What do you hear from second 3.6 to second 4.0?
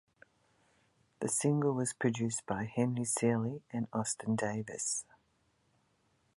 and